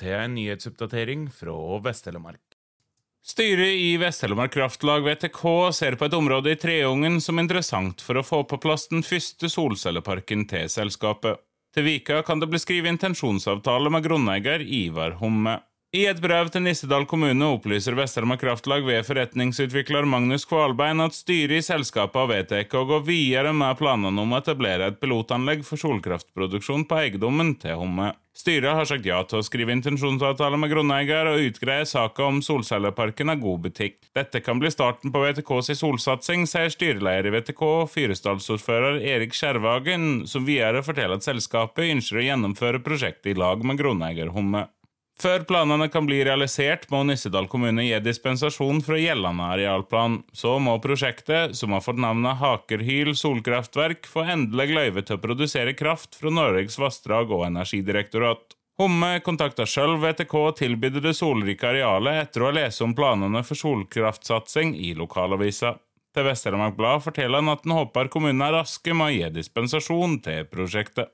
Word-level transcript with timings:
Til 0.00 0.16
en 0.16 0.34
nyhetsoppdatering 0.36 1.28
fra 1.34 1.54
Vest-Telemark. 1.84 2.40
Styret 3.22 3.78
i 3.78 3.94
Vest-Telemark 4.02 4.50
Kraftlag 4.56 5.04
VTK 5.06 5.42
ser 5.76 5.94
på 5.94 6.08
et 6.08 6.14
område 6.18 6.54
i 6.54 6.58
Treungen 6.58 7.20
som 7.22 7.38
interessant 7.38 8.02
for 8.02 8.18
å 8.18 8.24
få 8.26 8.40
på 8.50 8.58
plass 8.58 8.88
den 8.90 9.04
første 9.06 9.46
solcelleparken 9.52 10.42
til 10.50 10.66
selskapet. 10.72 11.38
Til 11.72 11.86
Vika 11.86 12.18
kan 12.26 12.42
det 12.42 12.50
bli 12.50 12.58
skrevet 12.60 12.90
intensjonsavtale 12.96 13.92
med 13.94 14.04
grunneier 14.04 14.64
Ivar 14.66 15.14
Homme. 15.22 15.60
I 15.92 16.06
et 16.08 16.22
brev 16.24 16.48
til 16.48 16.62
Nissedal 16.64 17.02
kommune 17.04 17.44
opplyser 17.52 17.92
Vest-Telemark 17.92 18.40
Kraftlag 18.40 18.86
ved 18.86 19.04
forretningsutvikler 19.04 20.06
Magnus 20.08 20.46
Kvalbein 20.48 21.04
at 21.04 21.12
styret 21.12 21.58
i 21.58 21.66
selskapet 21.66 22.16
har 22.16 22.30
vedtatt 22.30 22.76
å 22.80 22.86
gå 22.88 23.02
videre 23.04 23.52
med 23.52 23.76
planene 23.76 24.24
om 24.24 24.32
å 24.32 24.38
etablere 24.40 24.88
et 24.88 24.96
pilotanlegg 25.02 25.66
for 25.68 25.82
solkraftproduksjon 25.82 26.88
på 26.88 26.96
eiendommen 26.96 27.52
til 27.60 27.76
Homme. 27.82 28.14
Styret 28.32 28.72
har 28.72 28.88
sagt 28.88 29.04
ja 29.04 29.20
til 29.28 29.42
å 29.42 29.44
skrive 29.44 29.76
intensjonsavtale 29.76 30.56
med 30.64 30.72
grunneier 30.72 31.28
og 31.34 31.44
utgreie 31.50 31.84
saka 31.84 32.24
om 32.24 32.40
solcelleparken 32.40 33.36
er 33.36 33.44
god 33.44 33.68
butikk. 33.68 34.00
Dette 34.16 34.40
kan 34.40 34.64
bli 34.64 34.72
starten 34.72 35.12
på 35.12 35.20
VTKs 35.20 35.74
solsatsing, 35.76 36.48
sier 36.48 36.72
styreleder 36.72 37.28
i 37.28 37.36
VTK, 37.36 37.66
Fyresdalsordfører 37.92 39.02
Erik 39.12 39.36
Skjervagen, 39.36 40.22
som 40.24 40.48
videre 40.48 40.80
forteller 40.80 41.20
at 41.20 41.28
selskapet 41.28 41.92
ønsker 41.92 42.24
å 42.24 42.30
gjennomføre 42.30 42.80
prosjektet 42.80 43.34
i 43.36 43.42
lag 43.44 43.60
med 43.60 43.84
grunneier 43.84 44.32
Homme. 44.32 44.70
Før 45.20 45.44
planene 45.46 45.86
kan 45.92 46.06
bli 46.08 46.22
realisert, 46.24 46.88
må 46.90 47.02
Nissedal 47.06 47.46
kommune 47.50 47.84
gi 47.84 47.98
dispensasjon 48.02 48.80
fra 48.82 48.96
gjeldende 48.98 49.50
arealplan. 49.54 50.22
Så 50.32 50.56
må 50.58 50.78
prosjektet, 50.82 51.54
som 51.58 51.76
har 51.76 51.84
fått 51.84 52.00
navnet 52.00 52.40
Hakerhyl 52.40 53.12
solkraftverk, 53.18 54.08
få 54.08 54.24
endelig 54.34 54.72
løyve 54.72 55.04
til 55.06 55.18
å 55.18 55.22
produsere 55.22 55.76
kraft 55.78 56.18
fra 56.18 56.32
Norges 56.32 56.80
vassdrag 56.80 57.30
og 57.30 57.46
energidirektorat. 57.50 58.56
Homme 58.80 59.18
kontakta 59.22 59.66
sjøl 59.68 59.98
VTK 60.00 60.34
og 60.40 60.56
tilbød 60.58 61.02
det 61.04 61.12
solrike 61.14 61.68
arealet 61.68 62.22
etter 62.24 62.42
å 62.42 62.48
ha 62.48 62.56
lest 62.56 62.82
om 62.82 62.94
planene 62.96 63.44
for 63.46 63.60
solkraftsatsing 63.60 64.72
i 64.80 64.94
lokalavisa. 64.98 65.76
Til 66.12 66.26
Vest-Telemark 66.26 66.74
Blad 66.76 67.04
forteller 67.04 67.40
han 67.40 67.52
at 67.52 67.62
han 67.64 67.76
håper 67.76 68.10
kommunen 68.12 68.42
er 68.44 68.56
raske 68.58 68.96
med 68.96 69.06
å 69.06 69.14
gi 69.14 69.28
dispensasjon 69.36 70.18
til 70.24 70.48
prosjektet. 70.50 71.12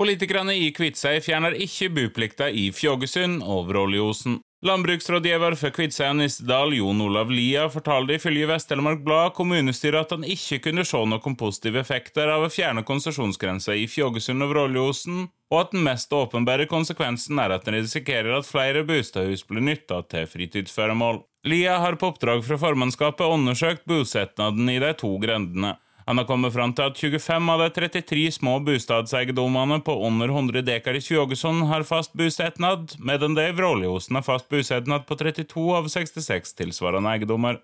Politikerne 0.00 0.54
i 0.56 0.70
Kviteseid 0.72 1.20
fjerner 1.26 1.54
ikke 1.60 1.90
buplikta 1.92 2.48
i 2.48 2.70
Fjågesund 2.72 3.42
og 3.44 3.68
Vråliosen. 3.68 4.40
Landbruksrådgiver 4.62 5.56
for 5.58 5.74
Kviteseid 5.74 6.14
og 6.14 6.20
Nissedal, 6.20 6.72
Jon 6.78 7.02
Olav 7.02 7.32
Lia, 7.34 7.66
fortalte 7.70 8.14
ifølge 8.14 8.46
Vest-Telemark 8.46 9.02
Blad 9.04 9.34
kommunestyret 9.36 10.06
at 10.06 10.14
han 10.14 10.24
ikke 10.24 10.60
kunne 10.68 10.84
se 10.86 11.00
noen 11.10 11.36
positive 11.38 11.82
effekter 11.82 12.30
av 12.30 12.46
å 12.46 12.50
fjerne 12.52 12.84
konsesjonsgrensa 12.86 13.74
i 13.74 13.88
Fjågesund 13.90 14.46
og 14.46 14.54
Vråliosen, 14.54 15.26
og 15.52 15.58
at 15.60 15.74
den 15.74 15.84
mest 15.84 16.14
åpenbare 16.14 16.68
konsekvensen 16.70 17.42
er 17.42 17.58
at 17.58 17.68
en 17.68 17.76
risikerer 17.80 18.38
at 18.38 18.48
flere 18.48 18.86
bostadhus 18.88 19.44
blir 19.50 19.66
nytta 19.66 20.00
til 20.14 20.30
fritidsføremål. 20.30 21.20
Lia 21.50 21.80
har 21.82 21.98
på 21.98 22.14
oppdrag 22.14 22.44
fra 22.46 22.56
formannskapet 22.62 23.34
undersøkt 23.34 23.82
bosetnaden 23.90 24.70
i 24.70 24.78
de 24.80 24.94
to 24.96 25.16
grendene. 25.20 25.74
Han 26.06 26.18
har 26.18 26.26
kommet 26.28 26.54
fram 26.54 26.74
til 26.74 26.90
at 26.90 26.98
25 26.98 27.50
av 27.54 27.62
de 27.62 27.68
33 27.76 28.28
små 28.38 28.58
bostadseiendommene 28.66 29.80
på 29.86 29.96
under 30.06 30.32
100 30.32 30.64
dekar 30.66 30.98
i 30.98 31.02
Tjågesund 31.04 31.68
har 31.70 31.86
fast 31.86 32.16
bosetnad, 32.18 32.96
medan 32.98 33.36
det 33.38 33.48
i 33.50 33.58
Vråliosen 33.58 34.18
har 34.18 34.26
fast 34.26 34.48
bosetnad 34.50 35.06
på 35.06 35.18
32 35.20 35.68
av 35.76 35.92
66 35.92 36.56
tilsvarende 36.58 37.14
eiendommer. 37.14 37.60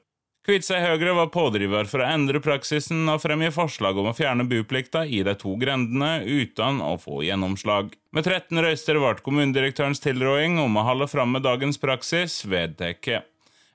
Kviteseid 0.48 0.80
Høyre 0.80 1.12
var 1.12 1.26
pådriver 1.28 1.88
for 1.90 2.00
å 2.00 2.06
endre 2.08 2.40
praksisen 2.40 3.02
og 3.12 3.20
fremge 3.20 3.50
forslag 3.52 3.98
om 4.00 4.06
å 4.08 4.14
fjerne 4.16 4.46
boplikta 4.48 5.02
i 5.04 5.18
de 5.26 5.34
to 5.36 5.52
grendene 5.60 6.22
uten 6.24 6.78
å 6.80 6.94
få 7.02 7.20
gjennomslag. 7.26 7.90
Med 8.16 8.24
13 8.24 8.62
røyster 8.64 8.96
ble 8.96 9.10
kommunedirektørens 9.26 10.00
tilråding 10.00 10.56
om 10.62 10.78
å 10.78 10.86
holde 10.86 11.10
fram 11.12 11.34
med 11.36 11.44
dagens 11.44 11.76
praksis 11.82 12.46
vedtatt. 12.48 13.26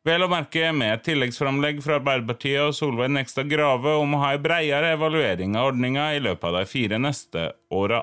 Vel 0.03 0.25
å 0.25 0.27
merke 0.27 0.67
med 0.75 0.97
et 0.97 1.05
tilleggsframlegg 1.07 1.77
fra 1.83 1.95
Arbeiderpartiet 2.01 2.59
og 2.65 2.73
Solveig 2.75 3.13
Nekstad 3.15 3.47
Grave 3.47 3.93
om 4.01 4.17
å 4.17 4.23
ha 4.25 4.33
en 4.35 4.41
bredere 4.43 4.89
evaluering 4.97 5.55
av 5.55 5.69
ordninga 5.69 6.09
i 6.17 6.19
løpet 6.19 6.49
av 6.49 6.57
de 6.57 6.63
fire 6.67 6.99
neste 6.99 7.45
åra. 7.71 8.01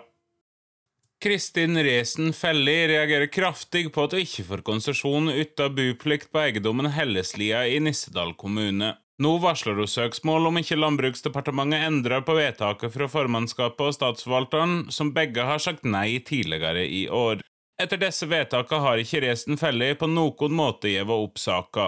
Kristin 1.20 1.76
Resen 1.84 2.32
Felli 2.32 2.78
reagerer 2.88 3.28
kraftig 3.28 3.90
på 3.92 4.06
at 4.06 4.16
hun 4.16 4.22
ikke 4.24 4.46
får 4.48 4.62
konsesjon 4.64 5.28
uten 5.28 5.74
buplikt 5.76 6.30
på 6.32 6.40
eiendommen 6.40 6.88
Helleslia 6.94 7.66
i 7.68 7.76
Nissedal 7.84 8.32
kommune. 8.40 8.94
Nå 9.20 9.34
varsler 9.42 9.76
hun 9.76 9.90
søksmål 9.92 10.48
om 10.48 10.56
ikke 10.62 10.80
Landbruksdepartementet 10.80 11.84
endrer 11.84 12.24
på 12.24 12.38
vedtaket 12.38 12.96
fra 12.96 13.10
formannskapet 13.12 13.90
og 13.90 13.98
statsforvalteren, 13.98 14.86
som 14.88 15.12
begge 15.12 15.44
har 15.44 15.60
sagt 15.60 15.84
nei 15.84 16.22
tidligere 16.24 16.88
i 16.88 17.04
år. 17.12 17.44
Etter 17.80 17.96
disse 17.96 18.26
vedtakene 18.28 18.84
har 18.84 19.00
ikke 19.00 19.22
Resen 19.24 19.56
Felli 19.56 19.94
på 19.96 20.04
noen 20.10 20.52
måte 20.52 20.90
gitt 20.92 21.08
opp 21.08 21.38
saka. 21.40 21.86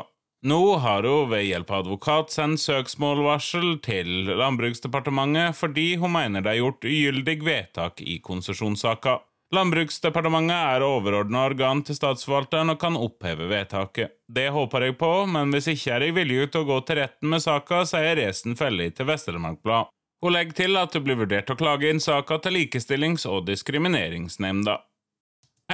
Nå 0.48 0.76
har 0.80 1.04
hun 1.04 1.28
ved 1.30 1.44
hjelp 1.44 1.68
av 1.70 1.82
advokat 1.84 2.32
sendt 2.32 2.62
søksmålvarsel 2.62 3.76
til 3.84 4.30
Landbruksdepartementet 4.40 5.58
fordi 5.58 5.98
hun 6.00 6.14
mener 6.16 6.42
det 6.42 6.54
er 6.54 6.62
gjort 6.62 6.86
ugyldig 6.88 7.36
vedtak 7.44 8.00
i 8.00 8.16
konsesjonssaka. 8.24 9.18
Landbruksdepartementet 9.52 10.56
er 10.56 10.86
overordna 10.86 11.44
organ 11.50 11.82
til 11.84 11.98
statsforvalteren 11.98 12.72
og 12.72 12.78
kan 12.80 12.96
oppheve 12.96 13.50
vedtaket. 13.50 14.16
Det 14.32 14.46
håper 14.54 14.86
jeg 14.86 14.96
på, 15.02 15.10
men 15.28 15.52
hvis 15.52 15.68
ikke 15.74 15.92
er 15.92 16.06
jeg 16.06 16.16
villig 16.16 16.46
til 16.54 16.64
å 16.64 16.70
gå 16.70 16.78
til 16.88 17.02
retten 17.02 17.34
med 17.34 17.44
saka, 17.44 17.82
sier 17.84 18.16
Resen 18.16 18.56
Felli 18.56 18.88
til 18.96 19.10
Vest-Telemark 19.12 19.60
Blad. 19.60 19.92
Hun 20.24 20.32
legger 20.32 20.56
til 20.62 20.80
at 20.80 20.96
det 20.96 21.04
blir 21.04 21.20
vurdert 21.20 21.52
å 21.52 21.58
klage 21.58 21.92
inn 21.92 22.00
saka 22.00 22.40
til 22.40 22.56
Likestillings- 22.56 23.28
og 23.28 23.44
diskrimineringsnemnda. 23.50 24.78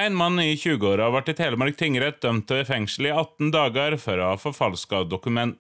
En 0.01 0.15
mann 0.15 0.41
i 0.41 0.55
20-åra 0.55 1.09
ble 1.11 1.33
i 1.33 1.35
Telemark 1.35 1.75
tingrett 1.79 2.21
dømt 2.23 2.45
til 2.47 2.61
fengsel 2.69 3.09
i 3.09 3.11
18 3.11 3.49
dager 3.51 3.97
for 3.99 4.21
å 4.23 4.29
ha 4.31 4.37
forfalska 4.39 5.01
dokument. 5.11 5.59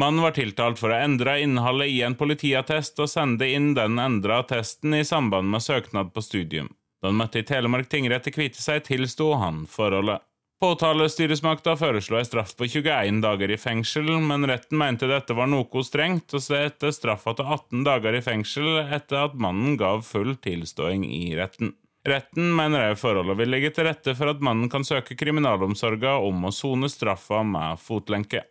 Mannen 0.00 0.24
var 0.24 0.32
tiltalt 0.38 0.80
for 0.80 0.88
å 0.88 1.00
endre 1.04 1.34
innholdet 1.44 1.90
i 1.92 1.98
en 2.06 2.16
politiattest 2.16 3.02
og 3.04 3.10
sende 3.12 3.50
inn 3.52 3.74
den 3.76 4.00
endra 4.00 4.40
attesten 4.40 4.96
i 4.96 5.02
samband 5.04 5.52
med 5.52 5.66
søknad 5.66 6.14
på 6.16 6.24
studium. 6.24 6.72
Da 7.02 7.12
han 7.12 7.20
møtte 7.20 7.42
i 7.42 7.44
Telemark 7.44 7.92
tingrett 7.92 8.30
i 8.30 8.32
Kviteseid, 8.32 8.86
tilsto 8.88 9.34
han 9.36 9.66
forholdet. 9.68 10.24
Påtalestyresmakta 10.64 11.76
foreslo 11.76 12.16
ei 12.16 12.24
straff 12.24 12.56
på 12.56 12.64
21 12.78 13.20
dager 13.20 13.52
i 13.52 13.60
fengsel, 13.60 14.08
men 14.16 14.48
retten 14.48 14.80
mente 14.80 15.12
dette 15.12 15.36
var 15.36 15.52
noe 15.52 15.84
strengt, 15.84 16.32
og 16.32 16.40
satte 16.40 16.88
straffa 16.96 17.36
til 17.36 17.52
18 17.52 17.84
dager 17.84 18.16
i 18.16 18.24
fengsel 18.24 18.78
etter 18.86 19.26
at 19.26 19.36
mannen 19.36 19.76
gav 19.76 20.06
full 20.08 20.38
tilståing 20.40 21.04
i 21.04 21.26
retten. 21.36 21.76
Retten 22.04 22.50
mener 22.52 22.90
òg 22.90 22.98
forholdet 23.00 23.38
vil 23.38 23.52
legge 23.54 23.70
til 23.72 23.86
rette 23.88 24.12
for 24.16 24.28
at 24.34 24.42
mannen 24.44 24.68
kan 24.72 24.84
søke 24.84 25.16
kriminalomsorga 25.16 26.18
om 26.20 26.44
å 26.44 26.52
sone 26.52 26.90
straffa 26.92 27.40
med 27.48 27.80
fotlenke. 27.80 28.42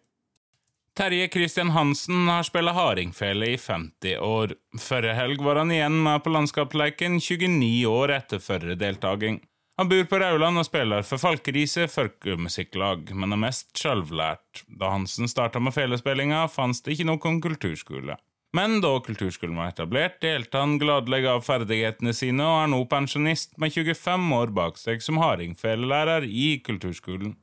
Terje 0.97 1.29
Christian 1.33 1.71
Hansen 1.73 2.27
har 2.29 2.45
spilt 2.45 2.73
hardingfele 2.73 3.47
i 3.53 3.57
50 3.57 4.17
år. 4.21 4.53
Forrige 4.77 5.15
helg 5.17 5.41
var 5.41 5.61
han 5.61 5.73
igjen 5.73 5.95
med 6.05 6.21
på 6.25 6.33
landskapsleiken 6.33 7.17
29 7.17 7.87
år 7.89 8.13
etter 8.17 8.41
forrige 8.41 8.77
deltaking. 8.81 9.39
Han 9.77 9.89
bor 9.89 10.03
på 10.05 10.19
Rauland 10.21 10.61
og 10.61 10.67
spiller 10.67 11.01
for 11.01 11.17
Falkerise 11.17 11.87
folkemusikklag, 11.89 13.09
men 13.17 13.33
er 13.33 13.41
mest 13.41 13.71
sjølvlært. 13.77 14.61
Da 14.69 14.91
Hansen 14.93 15.29
starta 15.29 15.61
med 15.61 15.73
felespillinga, 15.73 16.45
fantes 16.53 16.85
det 16.85 16.93
ikke 16.93 17.09
noen 17.09 17.41
kulturskole. 17.41 18.19
Men 18.53 18.81
da 18.83 18.91
kulturskolen 19.01 19.57
var 19.57 19.71
etablert, 19.71 20.19
delte 20.21 20.59
han 20.61 20.75
gladelig 20.77 21.25
av 21.25 21.41
ferdighetene 21.41 22.13
sine, 22.13 22.45
og 22.45 22.59
er 22.61 22.69
nå 22.69 22.83
pensjonist 22.91 23.55
med 23.61 23.73
25 23.73 24.27
år 24.37 24.53
bak 24.53 24.77
seg 24.77 25.01
som 25.01 25.17
hardingfelelærer 25.21 26.27
i 26.29 26.59
kulturskolen. 26.61 27.33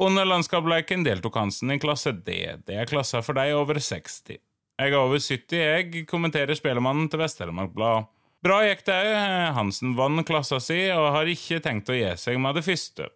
Under 0.00 0.28
landskapsleiken 0.28 1.04
deltok 1.04 1.36
Hansen 1.40 1.72
i 1.72 1.78
klasse 1.80 2.12
D, 2.12 2.38
det 2.64 2.80
er 2.80 2.88
klassa 2.88 3.20
for 3.24 3.36
de 3.36 3.52
over 3.56 3.80
60. 3.80 4.40
Jeg 4.76 4.92
er 4.92 4.96
over 4.96 5.20
70, 5.20 5.56
jeg 5.56 6.06
kommenterer 6.08 6.56
Spelemannen 6.56 7.08
til 7.12 7.20
Vest-Telemark 7.20 7.76
Blad. 7.76 8.08
Bra 8.44 8.62
gikk 8.64 8.84
det 8.88 8.96
òg, 8.96 9.14
Hansen 9.56 9.94
vant 9.96 10.24
klassa 10.28 10.60
si 10.60 10.82
og 10.92 11.12
har 11.16 11.28
ikke 11.32 11.60
tenkt 11.64 11.92
å 11.92 11.96
gi 11.96 12.10
seg 12.20 12.40
med 12.40 12.56
det 12.56 12.64
første. 12.64 13.08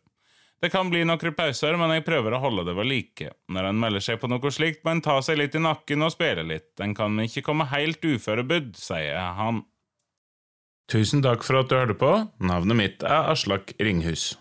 Det 0.60 0.68
kan 0.68 0.90
bli 0.92 1.00
noen 1.08 1.32
pauser, 1.36 1.76
men 1.80 1.94
jeg 1.94 2.04
prøver 2.04 2.36
å 2.36 2.42
holde 2.42 2.66
det 2.68 2.74
ved 2.76 2.88
like. 2.90 3.30
Når 3.48 3.70
en 3.70 3.80
melder 3.80 4.04
seg 4.04 4.20
på 4.20 4.28
noe 4.28 4.52
slikt, 4.52 4.82
må 4.84 4.92
en 4.92 5.00
ta 5.04 5.16
seg 5.24 5.40
litt 5.40 5.56
i 5.56 5.62
nakken 5.64 6.04
og 6.04 6.12
spille 6.12 6.44
litt. 6.44 6.74
En 6.84 6.92
kan 6.96 7.16
ikke 7.24 7.44
komme 7.46 7.68
helt 7.72 8.04
uførebudd, 8.04 8.74
sier 8.76 9.16
han. 9.38 9.64
Tusen 10.90 11.22
takk 11.24 11.46
for 11.46 11.62
at 11.62 11.70
du 11.70 11.78
hørte 11.78 11.96
på. 11.96 12.12
Navnet 12.44 12.76
mitt 12.76 13.04
er 13.06 13.30
Aslak 13.32 13.72
Ringhus. 13.80 14.34